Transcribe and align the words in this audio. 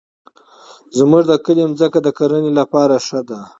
زمونږ 0.97 1.23
د 1.27 1.33
کلي 1.45 1.63
مځکه 1.69 1.99
د 2.03 2.07
کرنې 2.17 2.51
لپاره 2.59 2.95
ښه 3.07 3.21
ده. 3.29 3.39